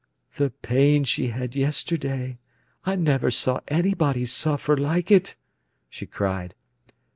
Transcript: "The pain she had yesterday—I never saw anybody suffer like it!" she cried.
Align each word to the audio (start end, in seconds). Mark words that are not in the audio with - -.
"The 0.37 0.49
pain 0.49 1.03
she 1.03 1.27
had 1.27 1.55
yesterday—I 1.55 2.95
never 2.95 3.29
saw 3.29 3.59
anybody 3.67 4.25
suffer 4.25 4.75
like 4.75 5.11
it!" 5.11 5.35
she 5.91 6.07
cried. 6.07 6.55